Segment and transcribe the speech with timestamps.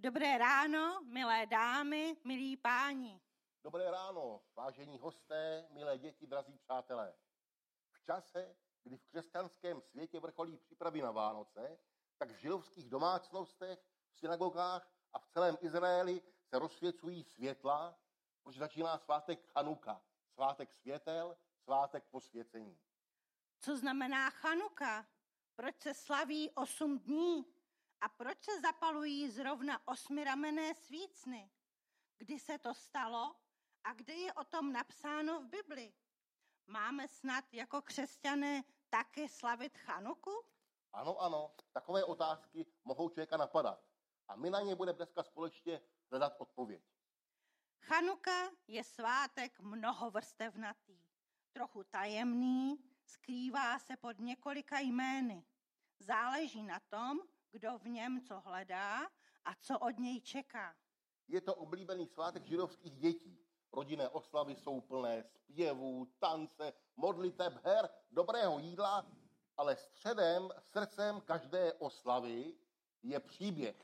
[0.00, 3.20] Dobré ráno, milé dámy, milí páni.
[3.64, 7.14] Dobré ráno, vážení hosté, milé děti, drazí přátelé.
[7.90, 11.78] V čase, kdy v křesťanském světě vrcholí přípravy na Vánoce,
[12.18, 13.78] tak v židovských domácnostech,
[14.12, 17.98] v synagogách a v celém Izraeli se rozsvěcují světla,
[18.42, 20.02] protože začíná svátek Chanuka,
[20.32, 22.78] svátek světel, svátek posvěcení.
[23.58, 25.06] Co znamená Chanuka?
[25.56, 27.57] Proč se slaví osm dní?
[28.00, 31.50] A proč se zapalují zrovna osmiramené svícny?
[32.18, 33.36] Kdy se to stalo
[33.84, 35.94] a kde je o tom napsáno v Bibli?
[36.66, 40.44] Máme snad jako křesťané také slavit Chanuku?
[40.92, 43.84] Ano, ano, takové otázky mohou člověka napadat.
[44.28, 45.80] A my na ně budeme dneska společně
[46.10, 46.82] hledat odpověď.
[47.80, 51.06] Chanuka je svátek mnohovrstevnatý,
[51.52, 55.44] trochu tajemný, skrývá se pod několika jmény.
[55.98, 57.18] Záleží na tom,
[57.50, 59.06] kdo v něm co hledá
[59.44, 60.76] a co od něj čeká.
[61.28, 63.38] Je to oblíbený svátek židovských dětí.
[63.72, 69.06] Rodinné oslavy jsou plné zpěvů, tance, modliteb, her, dobrého jídla,
[69.56, 72.54] ale středem, srdcem každé oslavy
[73.02, 73.76] je příběh.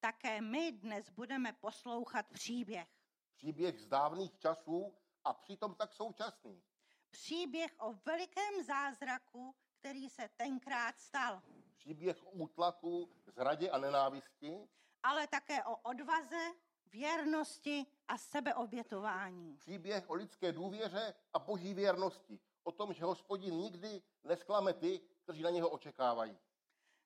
[0.00, 2.88] Také my dnes budeme poslouchat příběh.
[3.32, 4.94] Příběh z dávných časů
[5.24, 6.62] a přitom tak současný.
[7.10, 11.42] Příběh o velikém zázraku, který se tenkrát stal.
[11.78, 14.68] Příběh útlaku, zradě a nenávisti.
[15.02, 16.52] Ale také o odvaze,
[16.86, 19.56] věrnosti a sebeobětování.
[19.56, 22.40] Příběh o lidské důvěře a boží věrnosti.
[22.62, 26.38] O tom, že hospodin nikdy nesklame ty, kteří na něho očekávají.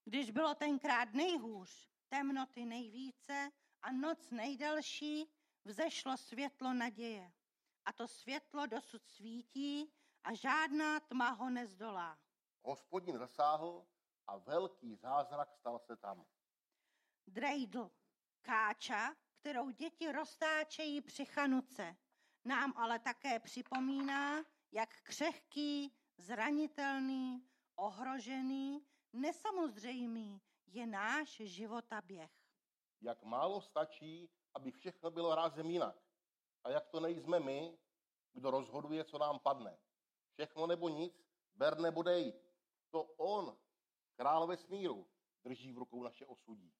[0.04, 3.50] Když bylo tenkrát nejhůř, temnoty nejvíce
[3.82, 5.30] a noc nejdelší,
[5.64, 7.32] vzešlo světlo naděje.
[7.84, 9.92] A to světlo dosud svítí
[10.24, 12.18] a žádná tma ho nezdolá.
[12.62, 13.86] Hospodin zasáhl
[14.32, 16.26] a velký zázrak stal se tam.
[17.26, 17.90] Drejdl,
[18.42, 21.96] káča, kterou děti roztáčejí při chanuce,
[22.44, 32.30] nám ale také připomíná, jak křehký, zranitelný, ohrožený, nesamozřejmý je náš životaběh.
[33.00, 35.96] Jak málo stačí, aby všechno bylo rázem jinak.
[36.64, 37.78] A jak to nejsme my,
[38.32, 39.78] kdo rozhoduje, co nám padne.
[40.32, 42.34] Všechno nebo nic, ber nebo dej.
[42.90, 43.58] To on,
[44.14, 45.08] král vesmíru,
[45.44, 46.74] drží v rukou naše osudí.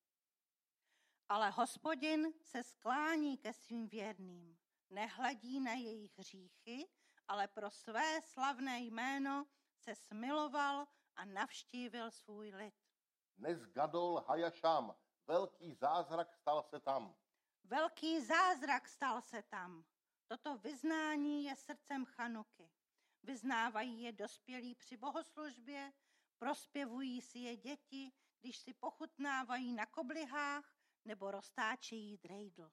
[1.29, 4.59] Ale hospodin se sklání ke svým věrným.
[4.91, 6.89] Nehledí na jejich hříchy,
[7.29, 12.75] ale pro své slavné jméno se smiloval a navštívil svůj lid.
[13.37, 14.95] Dnes Gadol Hajašam,
[15.27, 17.15] velký zázrak stal se tam.
[17.65, 19.85] Velký zázrak stal se tam.
[20.27, 22.71] Toto vyznání je srdcem Chanuky.
[23.23, 25.93] Vyznávají je dospělí při bohoslužbě,
[26.43, 32.71] prospěvují si je děti, když si pochutnávají na koblihách nebo roztáčejí drejdl.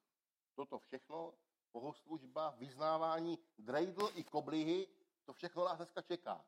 [0.55, 1.33] Toto všechno,
[1.73, 4.87] bohoslužba, vyznávání, drejdl i koblihy,
[5.25, 6.45] to všechno nás dneska čeká.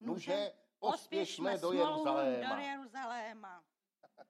[0.00, 2.54] Nuže, pospěšme do Jeruzaléma.
[2.54, 3.64] Do Jeruzaléma.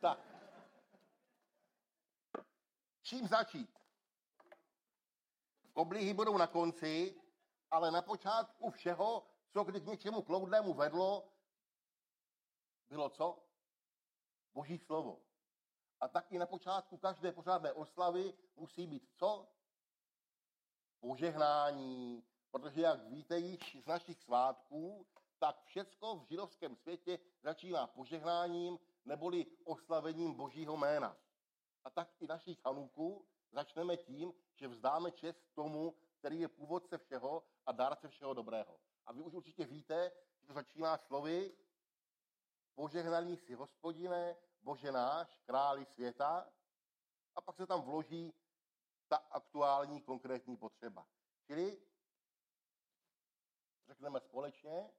[0.00, 0.18] tak.
[3.02, 3.78] Čím začít?
[5.72, 7.23] Koblihy budou na konci,
[7.70, 11.28] ale na počátku všeho, co kdy k něčemu kloudnému vedlo,
[12.88, 13.38] bylo co?
[14.54, 15.22] Boží slovo.
[16.00, 19.48] A taky na počátku každé pořádné oslavy musí být co?
[21.00, 22.24] Požehnání.
[22.50, 25.06] Protože jak víte již z našich svátků,
[25.38, 31.16] tak všecko v židovském světě začíná požehnáním neboli oslavením Božího jména.
[31.84, 37.42] A tak i naší Chanuku začneme tím, že vzdáme čest tomu, který je původce všeho
[37.66, 38.80] a dárce všeho dobrého.
[39.06, 41.56] A vy už určitě víte, že to začíná slovy
[42.74, 46.52] požehnaný si hospodine, Bože náš, králi světa,
[47.34, 48.34] a pak se tam vloží
[49.08, 51.06] ta aktuální konkrétní potřeba.
[51.46, 51.82] Čili
[53.86, 54.90] řekneme společně,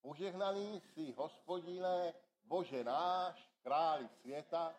[0.00, 2.14] požehnaný si hospodine,
[2.44, 4.74] Bože náš, králi světa,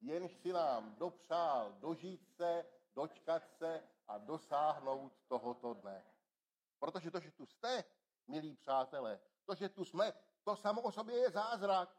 [0.00, 6.04] jenž si nám dopřál dožít se, dočkat se a dosáhnout tohoto dne.
[6.78, 7.84] Protože to, že tu jste,
[8.26, 10.12] milí přátelé, to, že tu jsme,
[10.44, 11.96] to samo o sobě je zázrak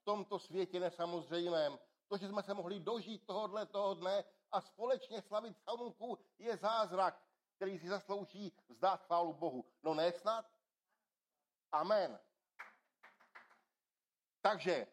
[0.00, 1.78] v tomto světě nesamozřejmém.
[2.08, 7.22] To, že jsme se mohli dožít tohohle toho dne a společně slavit Chanunku, je zázrak,
[7.56, 9.64] který si zaslouží vzdát chválu Bohu.
[9.82, 10.46] No ne snad?
[11.72, 12.20] Amen.
[14.40, 14.86] Takže,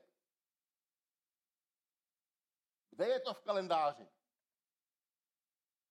[2.89, 4.07] kde je to v kalendáři?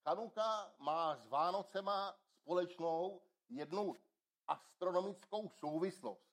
[0.04, 3.96] Chanuka má s Vánocema společnou jednu
[4.46, 6.30] astronomickou souvislost.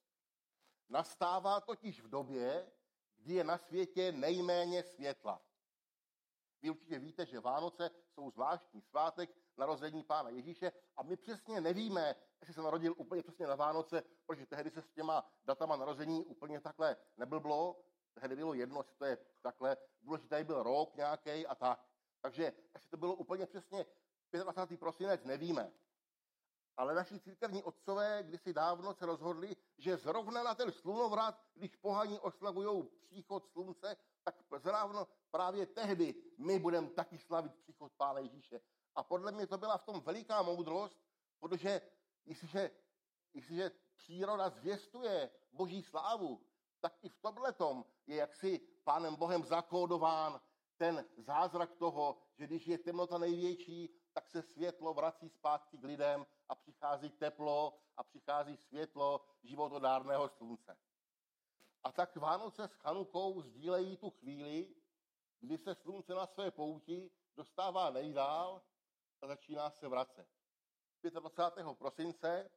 [0.88, 2.72] Nastává totiž v době,
[3.16, 5.42] kdy je na světě nejméně světla.
[6.62, 12.14] Vy určitě víte, že Vánoce jsou zvláštní svátek narození Pána Ježíše a my přesně nevíme,
[12.40, 16.60] jestli se narodil úplně přesně na Vánoce, protože tehdy se s těma datama narození úplně
[16.60, 17.84] takhle neblblo.
[18.14, 19.76] Tehdy bylo jedno, jestli to je takhle.
[20.02, 21.87] Důležitý byl rok nějaký a tak.
[22.20, 23.86] Takže jestli to bylo úplně přesně
[24.32, 24.80] 25.
[24.80, 25.72] prosinec, nevíme.
[26.76, 32.18] Ale naši církevní otcové kdysi dávno se rozhodli, že zrovna na ten slunovrat, když pohaní
[32.18, 38.60] oslavují příchod slunce, tak zrovna právě tehdy my budeme taky slavit příchod Pána Ježíše.
[38.94, 40.96] A podle mě to byla v tom veliká moudrost,
[41.40, 41.80] protože
[42.24, 42.70] jestliže,
[43.34, 46.40] jestliže příroda zvěstuje boží slávu,
[46.80, 50.40] tak i v tomhletom je jaksi Pánem Bohem zakódován
[50.78, 56.26] ten zázrak toho, že když je temnota největší, tak se světlo vrací zpátky k lidem
[56.48, 60.78] a přichází teplo a přichází světlo životodárného slunce.
[61.84, 64.74] A tak Vánoce s Chanukou sdílejí tu chvíli,
[65.40, 68.62] kdy se slunce na své pouti dostává nejdál
[69.22, 70.28] a začíná se vracet.
[71.20, 71.66] 25.
[71.78, 72.50] prosince,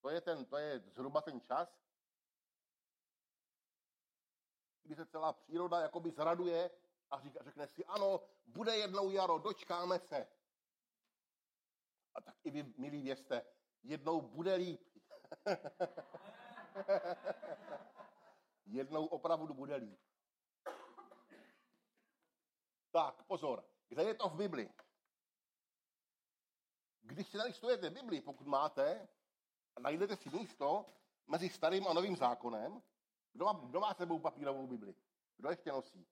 [0.00, 1.68] to je, ten, to je zhruba ten čas,
[4.82, 6.70] kdy se celá příroda jakoby zraduje
[7.14, 10.28] a říká, řekne si, ano, bude jednou jaro, dočkáme se.
[12.14, 13.46] A tak i vy, milí vězte,
[13.82, 14.88] jednou bude líp.
[18.66, 20.00] jednou opravdu bude líp.
[22.90, 24.70] Tak, pozor, kde je to v Bibli?
[27.00, 29.08] Když si nalistujete Bibli, pokud máte,
[29.76, 30.86] a najdete si místo
[31.26, 32.82] mezi starým a novým zákonem,
[33.32, 34.94] kdo má, kdo má sebou papírovou Bibli?
[35.36, 36.06] Kdo ještě nosí?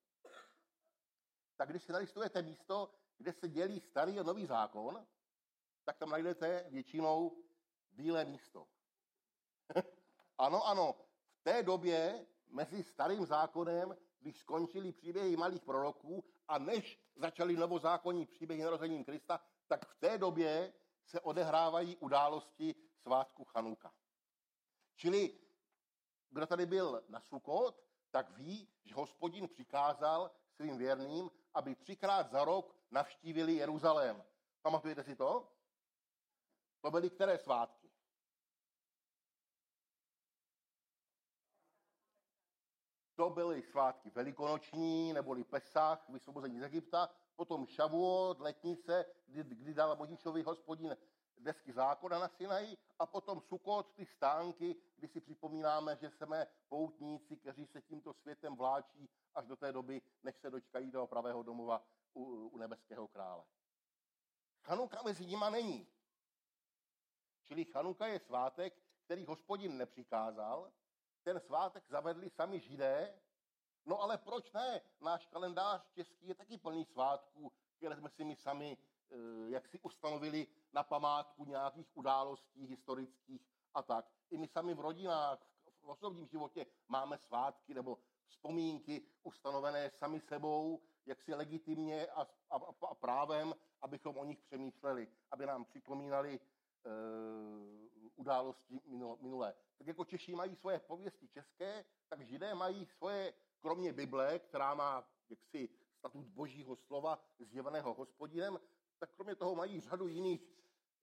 [1.56, 5.06] Tak když si nalistujete místo, kde se dělí starý a nový zákon,
[5.84, 7.42] tak tam najdete většinou
[7.92, 8.68] bílé místo.
[10.38, 10.94] ano, ano,
[11.30, 18.26] v té době mezi starým zákonem, když skončili příběhy malých proroků a než začaly novozákonní
[18.26, 20.72] příběhy narozením Krista, tak v té době
[21.04, 23.94] se odehrávají události svátku Chanuka.
[24.94, 25.38] Čili
[26.30, 32.44] kdo tady byl na Sukot, tak ví, že hospodin přikázal svým věrným, aby třikrát za
[32.44, 34.24] rok navštívili Jeruzalém.
[34.62, 35.52] Pamatujete si to?
[36.80, 37.90] To byly které svátky?
[43.14, 49.96] To byly svátky velikonoční, neboli Pesach, vysvobození z Egypta, potom Šavuot, letnice, kdy, kdy dal
[49.96, 50.96] Možíšovi hospodin
[51.42, 57.36] desky zákona na Sinaji a potom Sukot, ty stánky, kdy si připomínáme, že jsme poutníci,
[57.36, 61.84] kteří se tímto světem vláčí až do té doby, než se dočkají toho pravého domova
[62.14, 63.44] u, u nebeského krále.
[64.62, 65.86] Chanuka mezi nima není.
[67.44, 70.72] Čili Chanuka je svátek, který hospodin nepřikázal,
[71.22, 73.20] ten svátek zavedli sami židé,
[73.86, 74.80] no ale proč ne?
[75.00, 78.78] Náš kalendář český je taky plný svátků, které jsme si my sami
[79.46, 84.10] jak si ustanovili na památku nějakých událostí historických a tak.
[84.30, 85.38] I my sami v rodinách,
[85.82, 92.20] v osobním životě máme svátky nebo vzpomínky ustanovené sami sebou, jak si legitimně a,
[92.50, 92.56] a,
[92.88, 97.82] a právem, abychom o nich přemýšleli, aby nám připomínali uh,
[98.16, 98.80] události
[99.20, 99.54] minulé.
[99.78, 105.08] Tak jako Češi mají svoje pověsti české, tak Židé mají svoje, kromě Bible, která má
[105.28, 108.58] jaksi statut božího slova zjeveného hospodinem,
[109.02, 110.48] tak kromě toho mají řadu jiných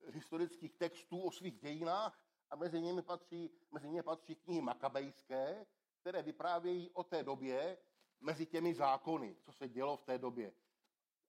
[0.08, 5.65] historických textů o svých dějinách a mezi nimi patří, mezi nimi patří knihy makabejské,
[6.00, 7.77] které vyprávějí o té době
[8.20, 10.53] mezi těmi zákony, co se dělo v té době.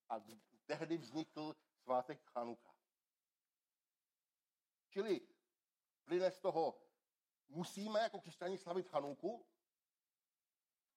[0.08, 0.20] A
[0.66, 2.74] tehdy vznikl svátek Chanuka.
[4.88, 5.20] Čili
[6.04, 6.82] plyne z toho,
[7.48, 9.46] musíme jako křesťani slavit Chanuku?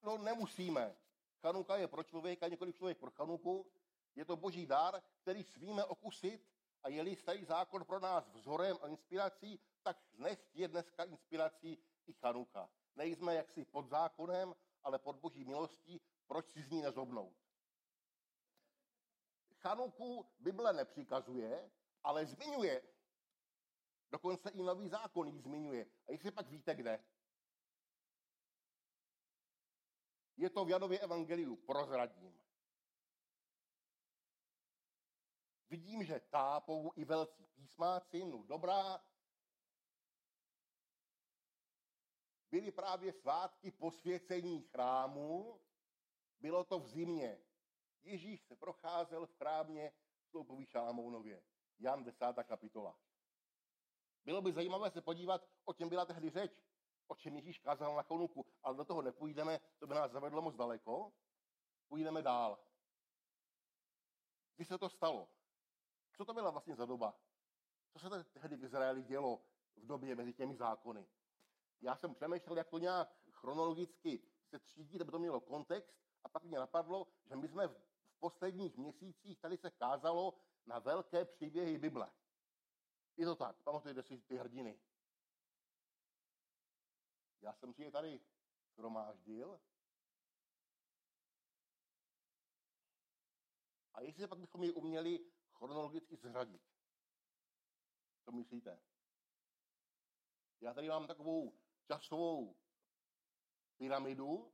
[0.04, 0.96] No nemusíme.
[1.42, 3.72] Chanuka je pro člověka, několik člověk pro Chanuku.
[4.16, 6.50] Je to boží dar, který svíme okusit
[6.84, 12.14] a je-li starý zákon pro nás vzorem a inspirací, tak nech je dneska inspirací i
[12.14, 12.70] Chanuka.
[12.96, 17.38] Nejsme jaksi pod zákonem, ale pod boží milostí, proč si z ní nezobnout.
[19.54, 21.72] Chanuku Bible nepřikazuje,
[22.04, 22.82] ale zmiňuje.
[24.12, 25.86] Dokonce i nový zákon ji zmiňuje.
[26.08, 27.04] A jestli pak víte kde?
[30.38, 32.43] Je to v Janově evangeliu, prozradím.
[35.74, 39.04] Vidím, že tápou i velcí písmáci, no dobrá.
[42.52, 45.62] Byly právě svátky posvěcení chrámu,
[46.40, 47.42] bylo to v zimě.
[48.04, 49.92] Ježíš se procházel v chrámě
[50.30, 51.44] Sloupový Šalamounově.
[51.80, 52.26] Jan 10.
[52.44, 53.00] kapitola.
[54.26, 56.52] Bylo by zajímavé se podívat, o čem byla tehdy řeč.
[57.08, 60.56] o čem Ježíš kázal na Chanuku, ale do toho nepůjdeme, to by nás zavedlo moc
[60.56, 61.14] daleko.
[61.88, 62.60] Půjdeme dál.
[64.56, 65.43] Kdy se to stalo?
[66.14, 67.20] Co to byla vlastně za doba?
[67.92, 71.08] Co se tehdy v Izraeli dělo v době mezi těmi zákony?
[71.82, 76.44] Já jsem přemýšlel, jak to nějak chronologicky se třídit, aby to mělo kontext a pak
[76.44, 77.82] mě napadlo, že my jsme v
[78.20, 82.12] posledních měsících tady se kázalo na velké příběhy Bible.
[83.18, 84.80] Je to tak, pamatujete si ty hrdiny.
[87.42, 88.20] Já jsem si je tady
[88.76, 89.60] shromáždil.
[93.94, 95.33] A jestli pak bychom je uměli
[95.64, 96.62] chronologicky zřadit.
[98.26, 98.80] Co myslíte?
[100.62, 101.54] Já tady mám takovou
[101.88, 102.56] časovou
[103.78, 104.54] pyramidu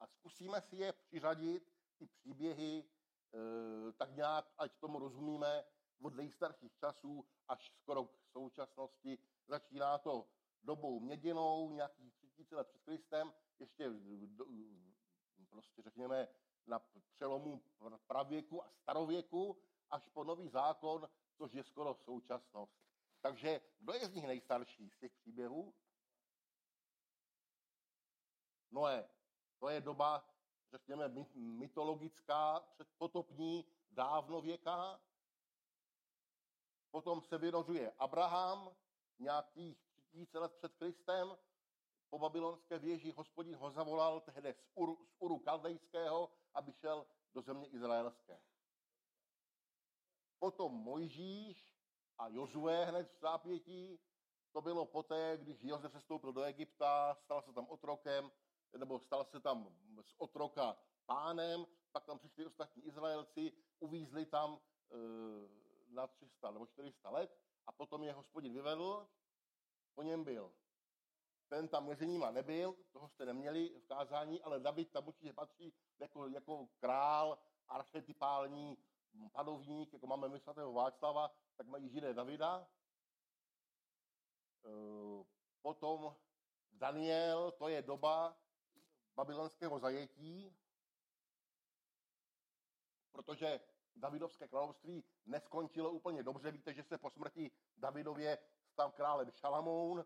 [0.00, 5.64] a zkusíme si je přiřadit, ty příběhy, e, tak nějak, ať tomu rozumíme,
[6.02, 9.18] od nejstarších časů až skoro k současnosti.
[9.46, 10.28] Začíná to
[10.62, 13.90] dobou měděnou, nějakých 3000 let před Kristem, ještě
[15.50, 16.28] prostě řekněme
[16.66, 16.78] na
[17.14, 17.62] přelomu
[18.06, 19.56] pravěku a starověku,
[20.34, 22.72] nový zákon, což je skoro současnost.
[23.20, 25.74] Takže kdo je z nich nejstarší z těch příběhů?
[28.70, 29.08] Noé.
[29.58, 30.28] To je doba,
[30.70, 35.00] řekněme, mytologická, předpotopní, dávnověká.
[36.90, 38.76] Potom se vynořuje Abraham,
[39.18, 41.36] nějakých tisíce let před Kristem.
[42.10, 47.42] Po babylonské věži hospodin ho zavolal tehdy z Uru, z Uru Kaldejského, aby šel do
[47.42, 48.40] země izraelské.
[50.38, 51.74] Potom Mojžíš
[52.18, 54.00] a Jozue hned v zápětí.
[54.52, 58.30] To bylo poté, když Jozef sestoupil do Egypta, stal se tam otrokem,
[58.78, 60.76] nebo stal se tam z otroka
[61.06, 64.60] pánem, pak tam přišli ostatní Izraelci, uvízli tam
[64.90, 64.96] e,
[65.94, 69.08] na 300 nebo 400 let a potom je hospodin vyvedl,
[69.94, 70.52] po něm byl.
[71.48, 75.74] Ten tam mezi nima nebyl, toho jste neměli v kázání, ale David tam určitě patří
[75.98, 77.38] jako, jako král,
[77.68, 78.78] archetypální
[79.32, 82.68] panovník, jako máme my svatého Václava, tak mají židé Davida.
[84.64, 84.70] E,
[85.62, 86.16] potom
[86.70, 88.36] Daniel, to je doba
[89.14, 90.56] babylonského zajetí,
[93.12, 93.60] protože
[93.96, 96.50] Davidovské království neskončilo úplně dobře.
[96.50, 100.04] Víte, že se po smrti Davidově stal králem Šalamoun,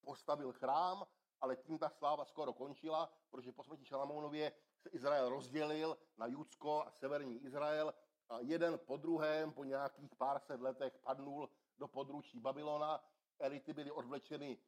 [0.00, 1.06] postavil chrám,
[1.40, 6.86] ale tím ta sláva skoro končila, protože po smrti Šalamounově se Izrael rozdělil na Judsko
[6.86, 7.94] a severní Izrael
[8.38, 13.04] jeden po druhém po nějakých pár set letech padnul do područí Babylona.
[13.38, 14.58] Elity byly odvlečeny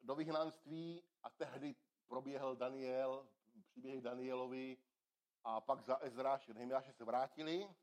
[0.00, 1.76] do vyhnanství a tehdy
[2.08, 3.28] proběhl Daniel,
[3.64, 4.76] příběh Danielovi
[5.44, 7.74] a pak za Ezráše Nehemiáše se vrátili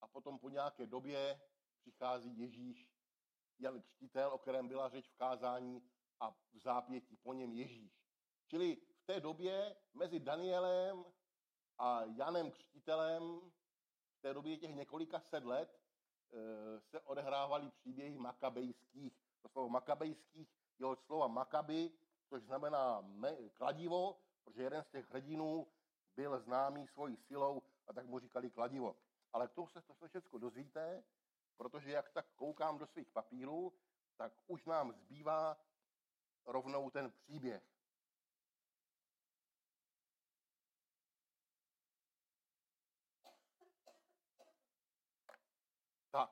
[0.00, 1.40] a potom po nějaké době
[1.80, 2.88] přichází Ježíš,
[3.58, 8.02] Jan Křtitel, o kterém byla řeč v kázání a v zápětí po něm Ježíš.
[8.46, 11.04] Čili v té době mezi Danielem
[11.78, 13.40] a Janem Křtitelem
[14.18, 15.80] v té době těch několika set let
[16.32, 19.12] e, se odehrávaly příběhy makabejských.
[19.42, 21.92] To slovo makabejských je od slova makaby,
[22.28, 23.04] což znamená
[23.52, 25.66] kladivo, protože jeden z těch hrdinů
[26.16, 28.96] byl známý svojí silou a tak mu říkali kladivo.
[29.32, 31.04] Ale tomu se to se všechno dozvíte,
[31.56, 33.72] protože jak tak koukám do svých papírů,
[34.16, 35.56] tak už nám zbývá
[36.46, 37.62] rovnou ten příběh.
[46.10, 46.30] Tak.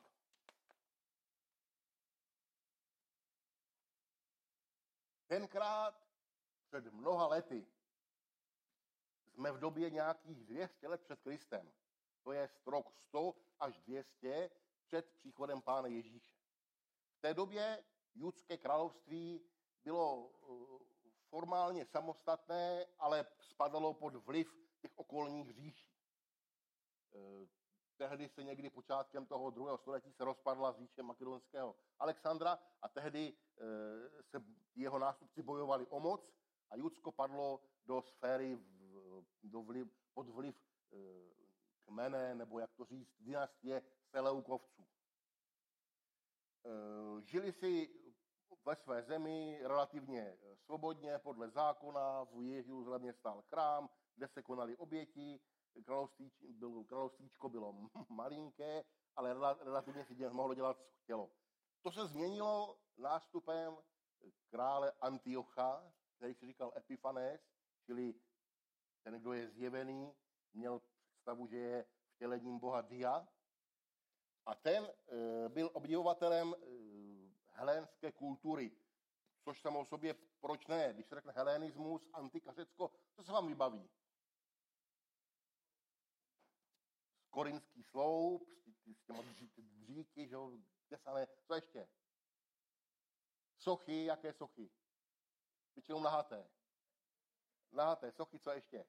[5.27, 6.09] Tenkrát
[6.67, 7.67] před mnoha lety
[9.27, 11.73] jsme v době nějakých 200 let před Kristem.
[12.23, 14.51] To je rok 100 až 200
[14.87, 16.37] před příchodem Pána Ježíše.
[17.19, 19.41] V té době judské království
[19.85, 20.85] bylo eh,
[21.29, 25.95] formálně samostatné, ale spadalo pod vliv těch okolních říší.
[27.15, 27.47] Eh,
[27.97, 33.37] tehdy se někdy počátkem toho druhého století se rozpadla říše makedonského Alexandra a tehdy
[34.21, 34.43] se
[34.75, 36.33] jeho nástupci bojovali o moc
[36.71, 38.59] a Judsko padlo do sféry
[39.43, 40.55] do vliv, pod vliv
[40.93, 40.97] e,
[41.85, 44.87] kmene, nebo jak to říct, dynastie Seleukovců.
[46.65, 46.71] E,
[47.23, 47.91] žili si
[48.65, 55.41] ve své zemi relativně svobodně, podle zákona, v Jeruzalémě stál chrám, kde se konaly oběti,
[55.85, 58.85] království, bylo, královstvíčko bylo malinké,
[59.17, 59.35] ale
[59.65, 61.31] relativně si mohlo dělat, co chtělo.
[61.85, 63.77] To se změnilo nástupem
[64.51, 67.41] krále Antiocha, který si říkal Epifanes,
[67.87, 68.15] čili
[69.03, 70.15] ten, kdo je zjevený,
[70.53, 73.29] měl představu, že je vtělením boha Dia.
[74.47, 76.57] A ten e, byl obdivovatelem e,
[77.47, 78.77] helénské kultury,
[79.43, 80.93] což samo o sobě, proč ne?
[80.93, 83.91] Když se řekne helenismus, antika Řecko, co se vám vybaví?
[87.31, 88.49] Korinský sloup,
[88.93, 89.23] s těma
[89.57, 90.37] dříky, že
[90.85, 91.89] jo, tesané, co ještě?
[93.59, 94.71] Sochy, jaké sochy?
[95.75, 96.51] Většinou nahaté.
[97.73, 98.87] Nahaté, sochy, co ještě?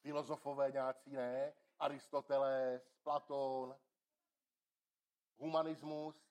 [0.00, 1.54] Filozofové nějací, ne?
[1.78, 3.78] Aristoteles, Platón,
[5.36, 6.24] humanismus,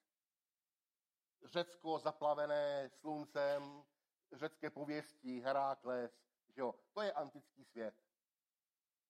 [1.43, 3.83] Řecko zaplavené sluncem,
[4.31, 6.11] řecké pověsti, Herákles,
[6.49, 7.95] že jo, to je antický svět.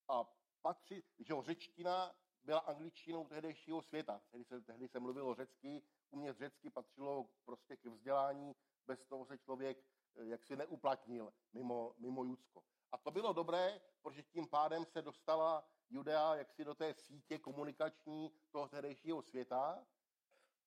[0.07, 0.23] A
[0.61, 4.21] patří, že jo, řečtina byla angličtinou tehdejšího světa.
[4.31, 8.55] Tehdy se, tehdy se mluvilo řecky, umět řecky patřilo prostě k vzdělání,
[8.87, 9.77] bez toho se člověk
[10.15, 12.63] eh, jaksi neuplatnil mimo, mimo Judsko.
[12.91, 18.31] A to bylo dobré, protože tím pádem se dostala Judea jaksi do té sítě komunikační
[18.51, 19.85] toho tehdejšího světa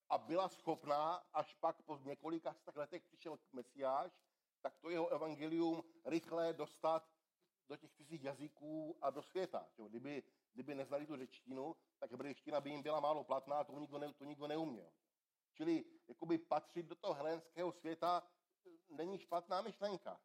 [0.09, 4.13] a byla schopná, až pak po několika letech přišel Mesiáš,
[4.63, 7.16] tak to jeho evangelium rychle dostat
[7.69, 9.69] do těch cizích jazyků a do světa.
[9.89, 14.13] Kdyby, kdyby neznali tu řečtinu, tak hebrejština by jim byla málo platná, to nikdo, ne,
[14.13, 14.93] to nikdo neuměl.
[15.53, 18.23] Čili jakoby patřit do toho helenského světa
[18.67, 20.21] e, není špatná myšlenka.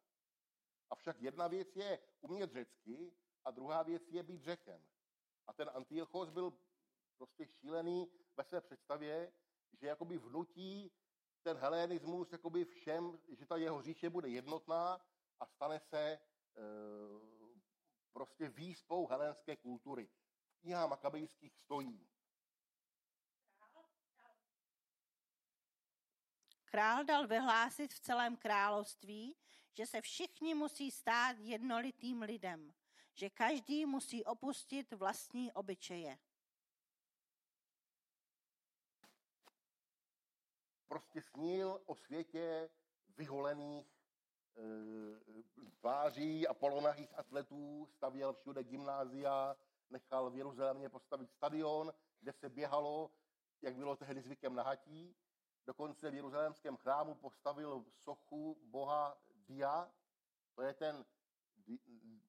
[0.90, 3.12] Avšak jedna věc je umět řecky
[3.44, 4.84] a druhá věc je být řekem.
[5.46, 6.58] A ten Antiochos byl
[7.16, 9.32] prostě šílený ve své představě,
[9.72, 10.92] že jakoby vnutí
[11.42, 15.00] ten helenismus jakoby všem, že ta jeho říše bude jednotná
[15.40, 16.18] a stane se
[18.12, 20.10] prostě výspou helenské kultury.
[20.52, 22.08] V knihách makabejských stojí.
[26.64, 29.36] Král dal vyhlásit v celém království,
[29.72, 32.74] že se všichni musí stát jednolitým lidem,
[33.14, 36.18] že každý musí opustit vlastní obyčeje.
[40.88, 42.70] Prostě snil o světě
[43.16, 43.91] vyholených
[45.74, 49.56] tváří a polonahých atletů, stavěl všude gymnázia,
[49.90, 53.10] nechal v Jeruzalémě postavit stadion, kde se běhalo,
[53.62, 55.16] jak bylo tehdy zvykem na hatí.
[55.66, 59.92] Dokonce v jeruzalémském chrámu postavil sochu boha Dia,
[60.54, 61.04] to je ten,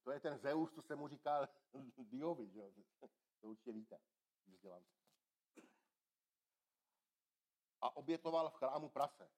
[0.03, 1.49] to je ten Zeus, co se mu říká
[1.97, 2.71] Diovi, že?
[3.41, 3.99] to určitě víte,
[4.55, 4.83] se.
[7.81, 9.31] A obětoval v chrámu prase.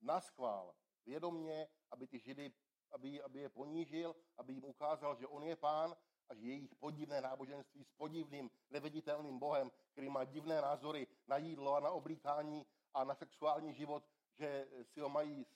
[0.00, 0.74] Naschvál,
[1.06, 2.52] vědomně, aby ty židy,
[2.90, 5.96] aby, aby je ponížil, aby jim ukázal, že on je pán
[6.28, 11.74] a že jejich podivné náboženství s podivným, neviditelným bohem, který má divné názory na jídlo
[11.74, 14.04] a na oblíkání a na sexuální život,
[14.38, 15.46] že si ho mají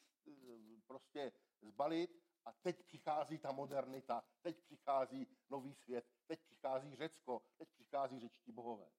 [0.87, 1.33] prostě
[1.63, 2.11] zbalit
[2.45, 8.53] a teď přichází ta modernita, teď přichází nový svět, teď přichází Řecko, teď přichází řečtí
[8.53, 8.91] bohové.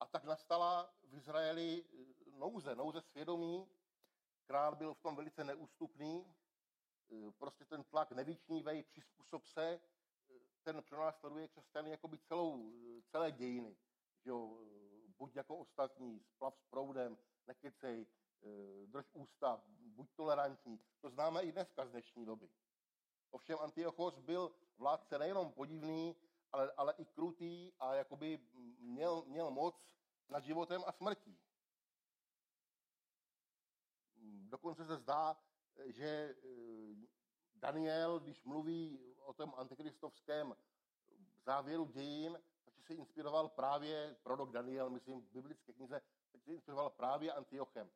[0.00, 3.68] A tak nastala v Izraeli eh, nouze, nouze svědomí.
[4.46, 6.34] Král byl v tom velice neústupný,
[7.12, 9.80] eh, prostě ten tlak nevyčnívej, přizpůsob se,
[10.30, 12.72] eh, ten pro nás sleduje křesťany jakoby celou,
[13.10, 13.76] celé dějiny.
[14.24, 14.58] Že jo,
[15.18, 18.06] buď jako ostatní, splav s proudem, nekecej,
[18.86, 20.80] drž ústa, buď tolerantní.
[21.00, 22.48] To známe i dneska z dnešní doby.
[23.30, 26.16] Ovšem Antiochos byl vládce nejenom podivný,
[26.52, 28.40] ale, ale i krutý a jakoby
[28.78, 29.86] měl, měl moc
[30.28, 31.38] nad životem a smrtí.
[34.52, 35.36] Dokonce se zdá,
[35.86, 37.06] že eh,
[37.54, 40.56] Daniel, když mluví o tom antikristovském
[41.44, 46.00] závěru dějin, takže se inspiroval právě prorok Daniel, myslím, v biblické knize,
[46.32, 47.90] takže se inspiroval právě Antiochem.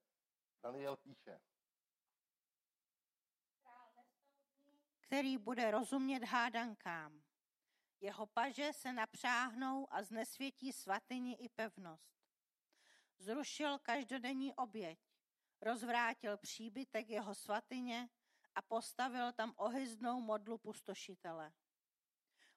[0.63, 1.41] Daniel píše.
[5.01, 7.23] Který bude rozumět hádankám.
[8.01, 12.17] Jeho paže se napřáhnou a znesvětí svatyni i pevnost.
[13.19, 14.99] Zrušil každodenní oběť,
[15.61, 18.09] rozvrátil příbytek jeho svatyně
[18.55, 21.53] a postavil tam ohyznou modlu pustošitele.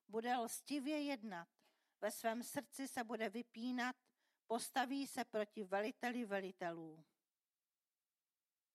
[0.07, 1.47] Bude lstivě jednat,
[2.01, 3.95] ve svém srdci se bude vypínat,
[4.47, 7.05] postaví se proti veliteli velitelů.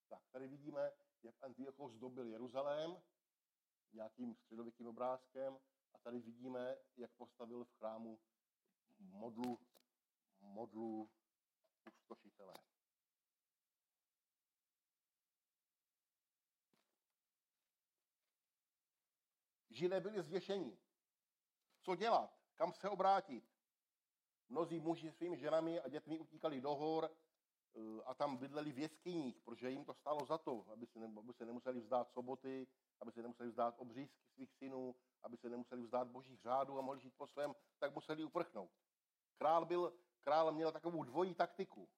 [0.09, 3.03] Tak, tady vidíme, jak Antiochos zdobil Jeruzalém
[3.93, 5.59] nějakým středověkým obrázkem
[5.95, 8.21] a tady vidíme, jak postavil v chrámu
[8.99, 9.59] modlu,
[10.41, 11.11] modlu
[11.85, 12.55] pustošitele.
[19.75, 20.79] Židé byli zvěšení.
[21.83, 22.39] Co dělat?
[22.55, 23.45] Kam se obrátit?
[24.49, 29.41] Mnozí muži svými ženami a dětmi utíkali do hor eh, a tam bydleli v jeskyních,
[29.41, 32.67] protože jim to stálo za to, aby se, aby se nemuseli vzdát soboty,
[33.01, 37.01] aby se nemuseli vzdát obřízky svých synů, aby se nemuseli vzdát božích řádů a mohli
[37.01, 38.71] žít po svém, tak museli uprchnout.
[39.37, 41.89] Král byl, král měl takovou dvojí taktiku.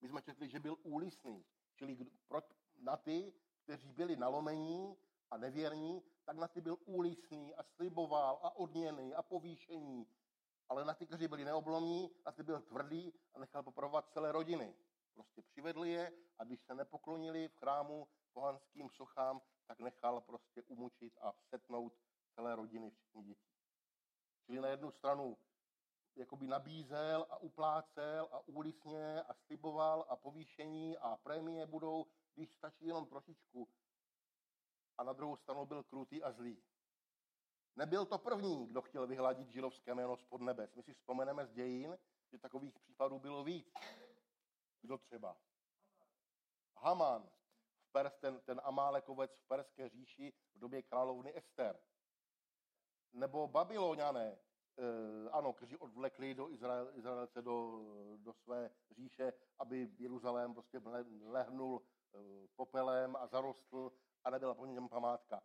[0.00, 1.44] My jsme četli, že byl úlisný,
[1.74, 1.98] čili
[2.80, 3.32] na ty,
[3.64, 4.96] kteří byli nalomení
[5.34, 10.06] a nevěrní, tak na ty byl úlisný a sliboval a odměny a povýšení.
[10.68, 14.74] Ale na ty, kteří byli neoblomní, na ty byl tvrdý a nechal popravovat celé rodiny.
[15.14, 21.18] Prostě přivedli je a když se nepoklonili v chrámu pohanským sochám, tak nechal prostě umučit
[21.20, 21.92] a setnout
[22.34, 23.54] celé rodiny, včetně dětí.
[24.46, 25.36] Čili na jednu stranu
[26.16, 32.86] jakoby nabízel a uplácel a úlisně a sliboval a povýšení a prémie budou, když stačí
[32.86, 33.68] jenom trošičku.
[34.98, 36.62] A na druhou stranu byl krutý a zlý.
[37.76, 40.74] Nebyl to první, kdo chtěl vyhladit židovské jméno spod nebes.
[40.74, 41.98] My si vzpomeneme z dějin,
[42.32, 43.72] že takových případů bylo víc.
[44.82, 45.36] Kdo třeba?
[46.76, 47.30] Haman,
[47.80, 51.80] v Pers, ten, ten Amálekovec v Perské říši v době královny Ester.
[53.12, 54.38] Nebo Babyloniané,
[54.78, 57.80] eh, ano, kteří odvlekli do Izrael, Izraelce do,
[58.16, 60.80] do své říše, aby Jeruzalém prostě
[61.22, 62.18] lehnul eh,
[62.56, 63.92] popelem a zarostl
[64.24, 65.42] a nebyla po něm památka.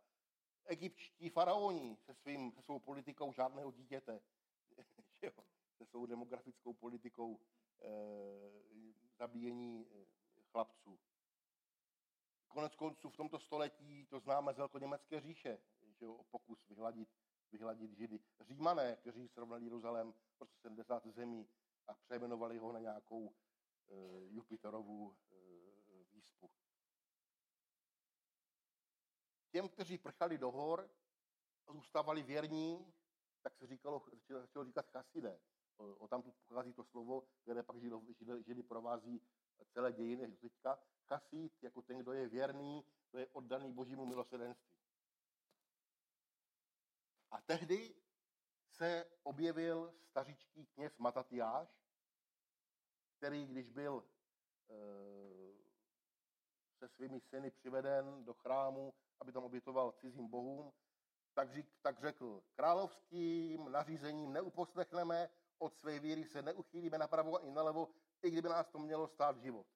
[0.64, 4.20] Egyptští faraoni se, svým, se svou politikou žádného dítěte,
[5.76, 7.40] se svou demografickou politikou
[7.82, 7.90] e,
[9.20, 10.06] zabíjení eh,
[10.52, 10.98] chlapců.
[12.48, 15.58] Konec konců v tomto století to známe z Velkoněmecké říše,
[15.98, 17.08] že jo, pokus vyhladit,
[17.52, 18.20] vyhladit Židy.
[18.40, 21.48] Římané, kteří srovnali Jeruzalém prostě 70 zemí
[21.88, 23.34] a přejmenovali ho na nějakou e,
[24.28, 25.36] Jupiterovu e,
[26.12, 26.50] výspu.
[29.50, 30.90] Těm, kteří prchali do hor
[31.66, 32.92] a zůstávali věrní,
[33.42, 35.40] tak se říkalo, začalo říkat chasidé.
[35.76, 39.22] O, o tam tu pochází to slovo, které pak židy, židy, židy provází
[39.72, 40.78] celé dějiny do teďka.
[41.06, 44.76] Chasid jako ten, kdo je věrný, kdo je oddaný božímu milosedenství.
[47.30, 47.94] A tehdy
[48.70, 51.68] se objevil stařičký kněz Matatiáš,
[53.16, 54.04] který, když byl
[54.68, 55.49] e,
[56.80, 60.72] se svými syny přiveden do chrámu aby tam obětoval cizím bohům,
[61.34, 67.88] tak, řík, tak řekl, královským nařízením neuposlechneme, od své víry se neuchýlíme napravo ani nalevo,
[68.22, 69.66] i kdyby nás to mělo stát život.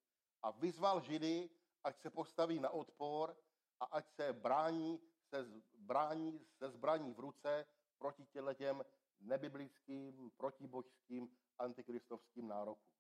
[0.43, 1.51] A vyzval Židy,
[1.85, 3.37] ať se postaví na odpor
[3.81, 7.67] a ať se brání se, brání se zbraní v ruce
[7.99, 8.85] proti těm
[9.21, 12.94] nebiblickým, protibožským, antikristovským nárokům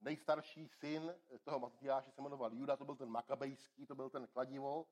[0.00, 4.86] nejstarší syn toho Matiáše se jmenoval Juda, to byl ten makabejský, to byl ten kladivo,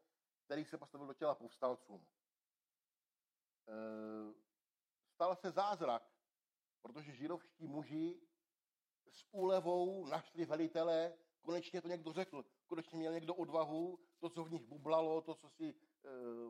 [0.45, 2.07] který se postavil do těla povstalcům.
[3.69, 3.75] E,
[5.15, 6.03] stal se zázrak,
[6.83, 8.21] protože židovští muži
[9.11, 14.51] s úlevou našli velitele, konečně to někdo řekl, konečně měl někdo odvahu, to, co v
[14.51, 15.75] nich bublalo, to, co si e,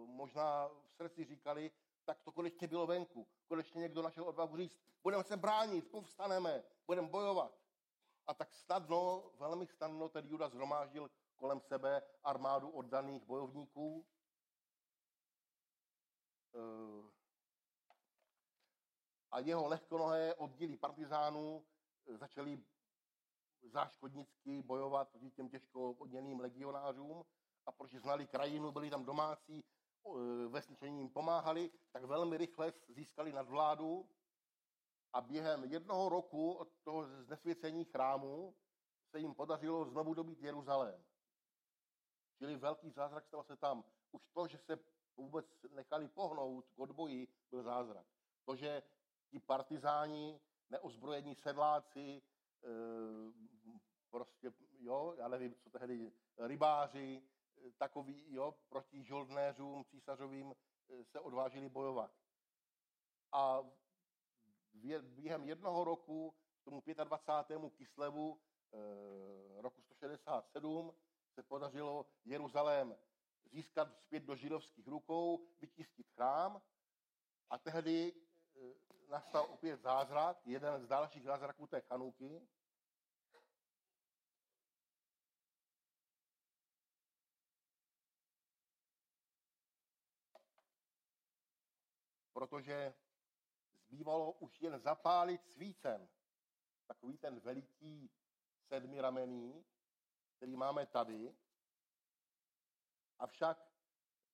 [0.06, 1.70] možná v srdci říkali,
[2.04, 3.28] tak to konečně bylo venku.
[3.48, 7.65] Konečně někdo našel odvahu říct, budeme se bránit, povstaneme, budeme bojovat.
[8.26, 14.06] A tak snadno, velmi snadno ten Judas zhromáždil kolem sebe armádu oddaných bojovníků.
[16.54, 17.10] Eh,
[19.30, 21.66] a jeho lehkonohé oddíly partizánů
[22.06, 22.64] eh, začaly
[23.62, 27.24] záškodnicky bojovat proti těm těžko odněným legionářům
[27.66, 33.32] a protože znali krajinu, byli tam domácí, eh, vesničení jim pomáhali, tak velmi rychle získali
[33.32, 34.08] nadvládu
[35.16, 38.54] a během jednoho roku od toho znesvěcení chrámu
[39.10, 41.04] se jim podařilo znovu dobít Jeruzalém.
[42.38, 43.84] Čili velký zázrak stal se tam.
[44.12, 44.78] Už to, že se
[45.16, 48.06] vůbec nechali pohnout k odboji, byl zázrak.
[48.44, 48.82] To, že
[49.30, 52.68] ti partizáni, neozbrojení sedláci, e,
[54.10, 57.22] prostě, jo, já nevím, co tehdy, rybáři,
[57.66, 60.54] e, takový, jo, proti žoldnéřům císařovým
[60.88, 62.10] e, se odvážili bojovat.
[63.32, 63.62] A
[65.02, 66.34] během jednoho roku,
[66.64, 67.60] tomu 25.
[67.76, 68.40] Kislevu
[68.72, 70.92] e, roku 167,
[71.34, 72.96] se podařilo Jeruzalém
[73.44, 76.62] získat zpět do židovských rukou, vyčistit chrám
[77.50, 78.74] a tehdy e,
[79.10, 82.48] nastal opět zázrak, jeden z dalších zázraků té Chanuky,
[92.36, 92.94] protože
[93.86, 96.08] zbývalo už jen zapálit svícen.
[96.86, 98.10] Takový ten veliký
[98.68, 99.64] sedmiramený,
[100.36, 101.36] který máme tady.
[103.18, 103.72] Avšak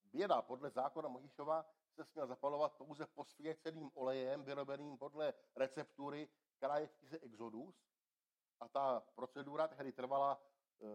[0.05, 6.87] běda podle zákona Mojišova se směl zapalovat pouze posvěceným olejem, vyrobeným podle receptury, která je
[6.87, 7.87] v knize Exodus.
[8.61, 10.41] A ta procedura tehdy trvala
[10.81, 10.87] e,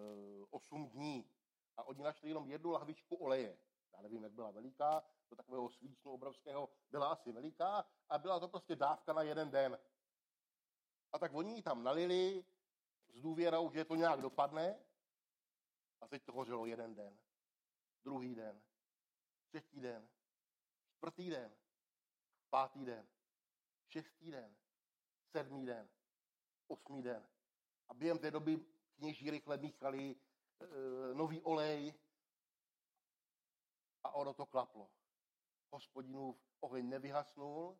[0.49, 1.31] 8 dní.
[1.77, 3.57] A oni našli jenom jednu lahvičku oleje.
[3.93, 8.47] Já nevím, jak byla veliká, do takového svíčnu obrovského byla asi veliká a byla to
[8.47, 9.79] prostě dávka na jeden den.
[11.13, 12.45] A tak oni ji tam nalili
[13.09, 14.79] s důvěrou, že to nějak dopadne.
[16.01, 17.17] A teď to hořelo jeden den,
[18.03, 18.61] druhý den,
[19.47, 20.09] třetí den,
[20.91, 21.55] čtvrtý den,
[22.49, 23.07] pátý den,
[23.87, 24.55] šestý den,
[25.31, 25.89] sedmý den,
[26.67, 27.27] osmý den.
[27.87, 31.93] A během té doby kněží rychle míchali e, nový olej
[34.07, 34.89] a ono to klaplo.
[35.71, 37.79] Hospodinův oheň nevyhasnul,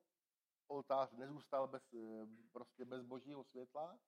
[0.68, 4.00] oltář nezůstal bez, e, prostě bez božího světla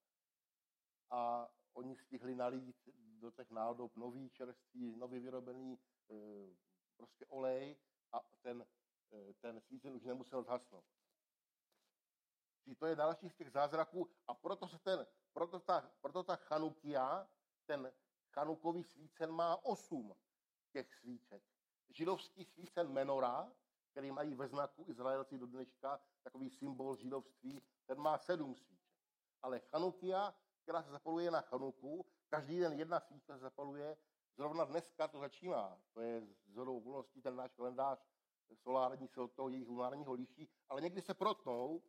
[1.10, 5.78] a oni stihli nalít do těch nádob nový čerstvý, nový vyrobený
[6.10, 6.14] e,
[6.96, 7.76] prostě olej
[8.12, 8.66] a ten,
[9.12, 10.84] e, ten svícen už nemusel zhasnout.
[12.62, 16.36] Čili to je další z těch zázraků a proto, se ten, proto, ta, proto ta
[16.36, 17.28] chanukia,
[17.66, 17.92] ten
[18.32, 20.14] chanukový svícen má osm
[20.72, 21.42] těch svíček.
[21.90, 23.52] Židovský svícen menora,
[23.90, 28.96] který mají ve znaku Izraelci do dneška, takový symbol židovství, ten má sedm svíček.
[29.42, 33.96] Ale chanukia, která se zapaluje na chanuku, každý den jedna svíčka se zapaluje,
[34.36, 35.80] zrovna dneska to začíná.
[35.92, 37.98] To je z hodou okolností ten náš kalendář
[38.54, 41.82] solární se od toho jejich lunárního liší, ale někdy se protnou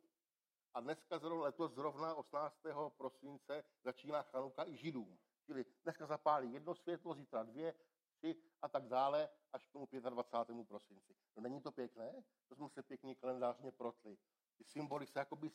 [0.74, 2.56] a dneska zrovna, letos zrovna 18.
[2.96, 5.18] prosince začíná Chanuka i Židům.
[5.46, 7.74] Čili dneska zapálí jedno světlo, zítra dvě,
[8.22, 10.68] tři a tak dále, až k tomu 25.
[10.68, 11.14] prosinci.
[11.36, 12.24] No není to pěkné?
[12.48, 14.18] To jsme se pěkně kalendářně protli.
[14.56, 15.50] Ty symboly se jakoby,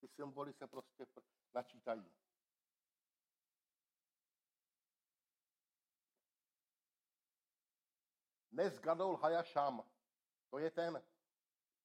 [0.00, 1.06] ty symboly se prostě
[1.54, 2.12] načítají.
[8.50, 9.84] Nes gadol hayasham.
[10.50, 11.02] To je ten,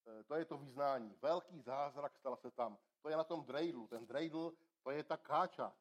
[0.08, 1.16] eh, to je to vyznání.
[1.22, 2.78] Velký zázrak stal se tam.
[3.02, 3.88] To je na tom drejdlu.
[3.88, 5.78] Ten drejdl, to je ta káča,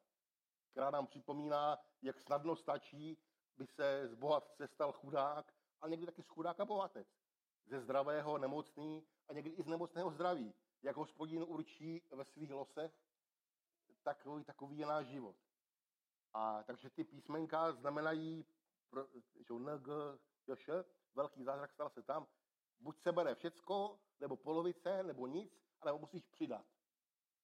[0.71, 3.17] která nám připomíná, jak snadno stačí,
[3.57, 7.07] by se z bohatce stal chudák, a někdy taky z chudáka bohatec.
[7.65, 10.53] Ze zdravého nemocný a někdy i z nemocného zdraví.
[10.83, 12.91] Jak hospodin určí ve svých losech,
[14.03, 15.35] takový, takový je náš život.
[16.33, 18.45] A takže ty písmenka znamenají,
[19.47, 19.87] že NG,
[20.47, 20.69] još,
[21.15, 22.27] velký zázrak stal se tam,
[22.79, 26.65] buď se bere všecko, nebo polovice, nebo nic, ale musíš přidat.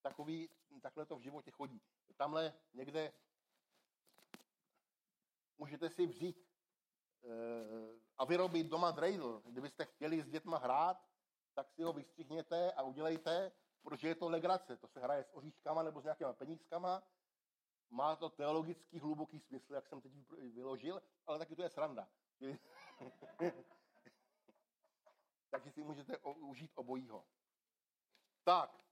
[0.01, 0.49] Takový,
[0.81, 1.81] takhle to v životě chodí.
[2.17, 3.13] Tamhle někde
[5.59, 7.29] můžete si vzít e,
[8.17, 9.41] a vyrobit doma dreidl.
[9.45, 11.09] Kdybyste chtěli s dětma hrát,
[11.53, 14.77] tak si ho vystřihněte a udělejte, protože je to legrace.
[14.77, 17.03] To se hraje s oříškama nebo s nějakýma penízkama.
[17.89, 20.11] Má to teologický hluboký smysl, jak jsem teď
[20.53, 22.07] vyložil, ale taky to je sranda.
[25.49, 27.25] Takže si můžete užít obojího.
[28.43, 28.88] Tak.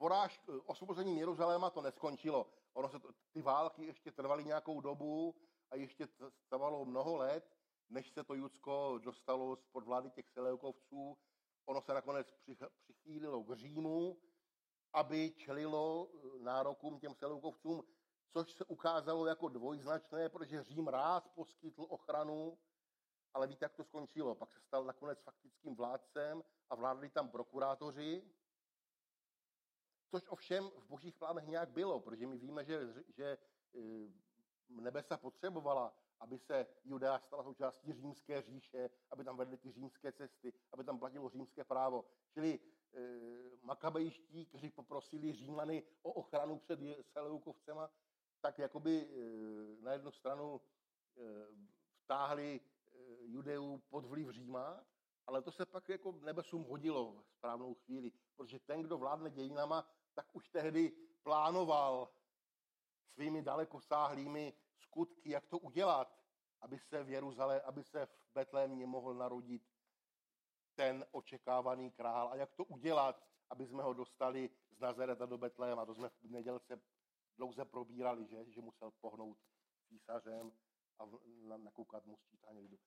[0.00, 2.46] Poráž, osvobozením Jeruzaléma to neskončilo.
[2.72, 5.34] Ono se to, ty války ještě trvaly nějakou dobu
[5.70, 6.08] a ještě
[6.48, 7.56] trvalo mnoho let,
[7.88, 11.18] než se to Judsko dostalo pod vlády těch Seleukovců.
[11.66, 12.34] Ono se nakonec
[12.82, 14.20] přichýlilo k Římu,
[14.92, 17.84] aby čelilo eh, nárokům těm Seleukovcům,
[18.32, 22.58] což se ukázalo jako dvojznačné, protože Řím rád poskytl ochranu,
[23.34, 24.34] ale víte, jak to skončilo.
[24.34, 28.39] Pak se stal nakonec faktickým vládcem a vládli tam prokurátoři,
[30.10, 33.38] což ovšem v božích plánech nějak bylo, protože my víme, že, že
[33.74, 33.80] eh,
[34.68, 40.52] nebesa potřebovala, aby se Judea stala součástí římské říše, aby tam vedly ty římské cesty,
[40.72, 42.04] aby tam platilo římské právo.
[42.34, 43.00] Čili e,
[43.62, 47.90] makabejští, kteří poprosili Římany o ochranu před Seleukovcema,
[48.40, 51.22] tak jakoby e, na jednu stranu e,
[52.04, 54.84] vtáhli e, Judeu pod vliv Říma,
[55.26, 59.86] ale to se pak jako nebesům hodilo v správnou chvíli, protože ten, kdo vládne dějinama,
[60.20, 62.08] tak už tehdy plánoval
[63.14, 66.20] svými dalekosáhlými skutky, jak to udělat,
[66.60, 69.62] aby se v Jeruzalé, aby se v Betlémě mohl narodit
[70.74, 75.86] ten očekávaný král a jak to udělat, aby jsme ho dostali z Nazareta do Betléma.
[75.86, 76.80] To jsme v nedělce
[77.36, 79.38] dlouze probírali, že, že musel pohnout
[79.88, 80.52] císařem
[80.98, 81.06] a
[81.56, 82.78] nakoukat mu sčítání lidu.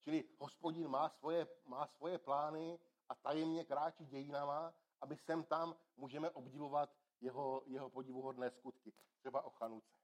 [0.00, 6.30] Čili hospodin má svoje, má svoje plány a tajemně kráčí dějinama, aby sem tam můžeme
[6.30, 8.92] obdivovat jeho, jeho podivuhodné skutky.
[9.18, 9.96] Třeba o Chanuce.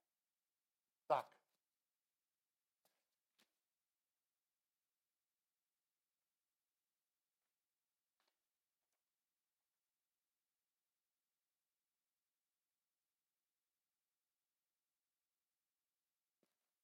[1.07, 1.39] Tak.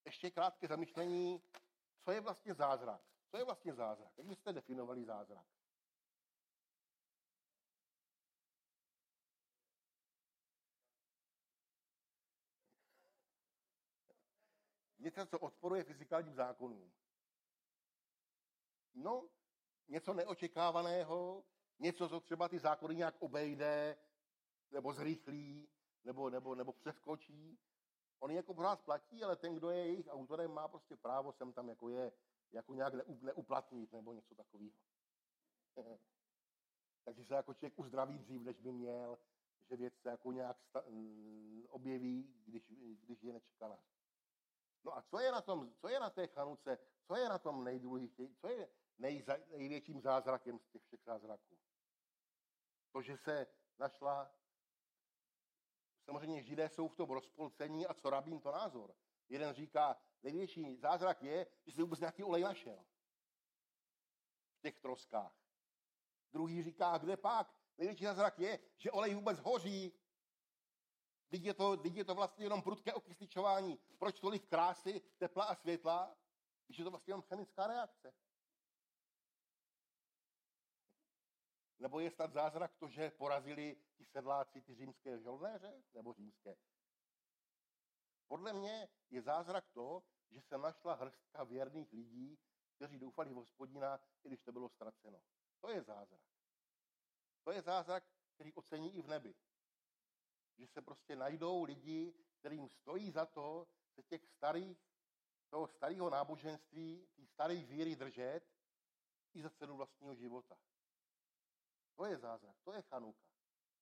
[0.06, 1.42] Ještě krátké zamyšlení,
[2.04, 3.02] co je vlastně zázrak.
[3.32, 4.18] Co je vlastně zázrak?
[4.18, 5.46] Jak byste definovali zázrak?
[15.06, 16.92] Něco, co odporuje fyzikálním zákonům.
[18.94, 19.30] No,
[19.88, 21.44] něco neočekávaného,
[21.80, 23.98] něco, co třeba ty zákony nějak obejde,
[24.72, 25.70] nebo zrychlí,
[26.04, 27.60] nebo, nebo, nebo přeskočí.
[28.20, 31.70] Oni jako pořád platí, ale ten, kdo je jejich autorem, má prostě právo sem tam
[31.70, 32.12] jako je
[32.52, 34.78] jako nějak neuplatnit nebo něco takového.
[37.04, 39.18] Takže se jako člověk uzdraví dřív, než by měl,
[39.70, 40.58] že věc se jako nějak
[40.90, 42.72] mm, objeví, když,
[43.04, 43.80] když je nečekaná.
[44.86, 47.64] No a co je na tom, co je na té chanuce, co je na tom
[47.64, 51.58] nejdůležitější, co je nejza, největším zázrakem z těch všech zázraků?
[52.92, 53.48] To, že se
[53.80, 54.32] našla,
[56.06, 58.96] samozřejmě židé jsou v tom rozpolcení a co rabín to názor.
[59.30, 62.86] Jeden říká, největší zázrak je, že se vůbec nějaký olej našel
[64.58, 65.34] v těch troskách.
[66.34, 67.56] Druhý říká, kde pak?
[67.78, 69.94] Největší zázrak je, že olej vůbec hoří.
[71.36, 73.80] Teď je to, teď je to vlastně jenom prudké okysličování.
[74.00, 76.18] Proč tolik krásy, tepla a světla,
[76.66, 78.14] když je to vlastně jenom chemická reakce?
[81.80, 85.84] Nebo je snad zázrak to, že porazili ti sedláci ty římské žolnéře?
[85.94, 86.56] Nebo římské?
[88.28, 92.40] Podle mě je zázrak to, že se našla hrstka věrných lidí,
[92.76, 95.22] kteří doufali v hospodina, i když to bylo ztraceno.
[95.60, 96.22] To je zázrak.
[97.44, 98.04] To je zázrak,
[98.36, 99.36] který ocení i v nebi.
[100.58, 104.78] Že se prostě najdou lidi, kterým stojí za to se těch starých,
[105.50, 108.42] toho starého náboženství, té staré víry držet
[109.34, 110.58] i za cenu vlastního života.
[111.96, 113.26] To je zázrak, to je chanuka.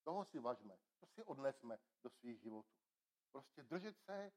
[0.04, 2.78] Toho si važme, to si odnesme do svých životů.
[3.32, 4.32] Prostě držet se,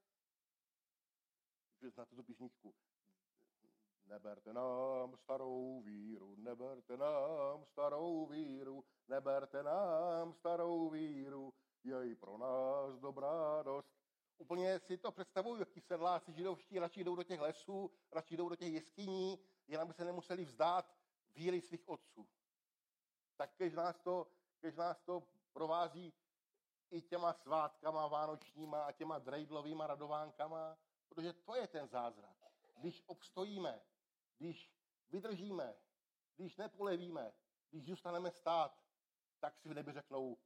[1.97, 2.75] na tuto písničku,
[4.07, 12.99] Neberte nám starou víru, neberte nám starou víru, neberte nám starou víru, jej pro nás
[12.99, 13.97] dobrá dost.
[14.37, 18.49] Úplně si to představuju, jak ti sedláci židovští radši jdou do těch lesů, radši jdou
[18.49, 20.97] do těch jeskyní, jen aby se nemuseli vzdát
[21.35, 22.27] víry svých otců.
[23.35, 24.27] Tak když nás to,
[24.59, 26.13] když nás to provází
[26.89, 30.77] i těma svátkama vánočníma a těma drejdlovýma radovánkama,
[31.09, 32.37] protože to je ten zázrak.
[32.77, 33.81] Když obstojíme,
[34.37, 34.71] když
[35.09, 35.75] vydržíme,
[36.35, 37.33] když nepolevíme,
[37.69, 38.83] když zůstaneme stát,
[39.39, 40.37] tak si v nebi řeknou,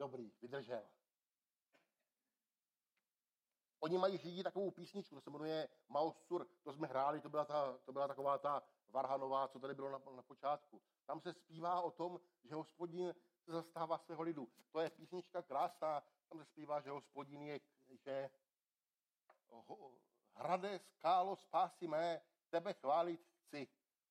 [0.00, 0.88] dobrý, vydržel.
[3.80, 7.78] Oni mají řídit takovou písničku, to se jmenuje Mausur, to jsme hráli, to byla, ta,
[7.78, 10.82] to byla taková ta Varhanová, co tady bylo na, na počátku.
[11.06, 14.48] Tam se zpívá o tom, že hospodin se zastává svého lidu.
[14.72, 18.30] To je písnička krásná, tam se zpívá, že hospodin je, že
[20.34, 23.68] hrade, skálo, spásy mé, tebe chválit chci.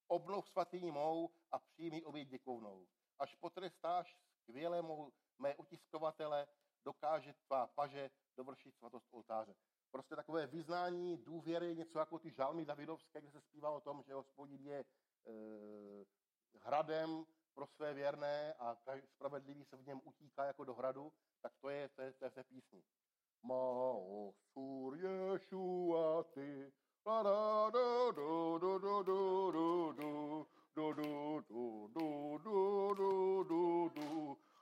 [0.08, 2.88] Obnov svatý mou a přijmi oběť děkovnou.
[3.20, 6.48] Až potrestáš skvělé mou, mé utiskovatele,
[6.86, 9.56] dokáže tvá paže dovršit svatost oltáře.
[9.92, 14.14] Prostě takové vyznání, důvěry, něco jako ty žalmy Davidovské, kde se zpívá o tom, že
[14.14, 14.86] hospodin je e,
[16.60, 21.70] hradem pro své věrné a spravedlivý se v něm utíká jako do hradu, tak to
[21.70, 22.84] je té, té, té písni.
[23.44, 26.74] Maosur Yeshua ty,
[27.06, 33.90] la da do do do do do do do do do do do do do
[33.96, 34.49] do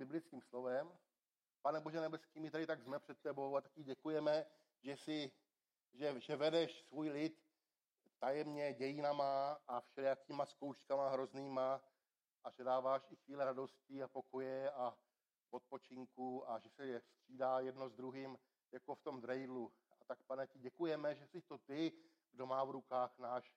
[0.00, 0.92] biblickým slovem.
[1.62, 4.46] Pane Bože nebeský, my tady tak jsme před tebou a taky děkujeme,
[4.82, 5.32] že, si,
[5.92, 7.44] že, že vedeš svůj lid
[8.18, 11.80] tajemně dějinama a všelijakýma zkouškama hroznýma
[12.44, 14.96] a že dáváš i chvíle radosti a pokoje a
[15.50, 18.38] odpočinku a že se je střídá jedno s druhým
[18.72, 19.72] jako v tom drejdlu.
[20.00, 21.92] A tak, pane, ti děkujeme, že jsi to ty,
[22.30, 23.56] kdo má v rukách náš,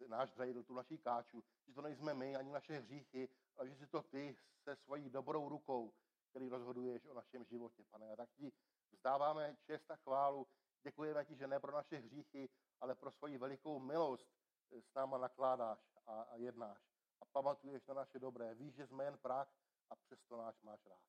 [0.00, 1.44] e, náš drejdl, tu naší káču.
[1.66, 5.48] Že to nejsme my, ani naše hříchy, ale že jsi to ty se svojí dobrou
[5.48, 5.92] rukou,
[6.30, 8.12] který rozhoduješ o našem životě, pane.
[8.12, 8.52] A tak ti
[8.92, 10.46] vzdáváme čest a chválu.
[10.82, 12.48] Děkujeme ti, že ne pro naše hříchy,
[12.80, 14.28] ale pro svoji velikou milost
[14.70, 16.78] s náma nakládáš a, a jednáš.
[17.20, 18.54] A pamatuješ na naše dobré.
[18.54, 19.48] Víš, že jsme jen prach
[19.90, 21.02] a přesto náš máš rád.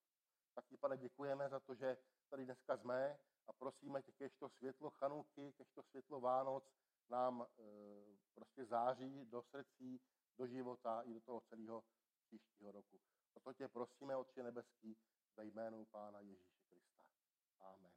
[0.53, 1.97] Tak ti, pane, děkujeme za to, že
[2.29, 3.17] tady dneska jsme
[3.47, 6.63] a prosíme tě, kež to světlo Chanuky, kež to světlo Vánoc
[7.09, 7.63] nám e,
[8.33, 10.01] prostě září do srdcí,
[10.37, 11.83] do života i do toho celého
[12.37, 13.01] příštího roku.
[13.33, 14.97] O to tě prosíme, Otče nebeský,
[15.35, 17.03] ve jménu Pána Ježíše Krista.
[17.59, 17.91] Amen.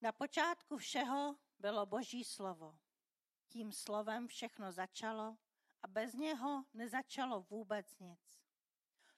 [0.00, 2.78] Na počátku všeho bylo Boží slovo.
[3.48, 5.36] Tím slovem všechno začalo
[5.82, 8.42] a bez něho nezačalo vůbec nic.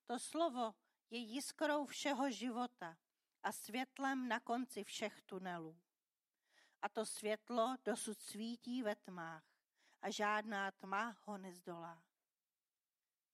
[0.07, 0.75] To slovo
[1.11, 2.99] je jiskrou všeho života
[3.45, 5.81] a světlem na konci všech tunelů.
[6.83, 9.45] A to světlo dosud svítí ve tmách
[10.03, 12.03] a žádná tma ho nezdolá.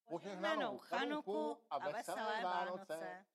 [0.05, 3.27] Požehnanou Chanuku a veselé Vánoce.